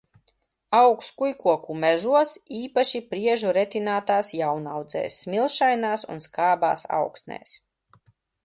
[0.75, 7.59] Aug skujkoku mežos, īpaši priežu retinātās jaunaudzēs, smilšainās un skābās augsnēs.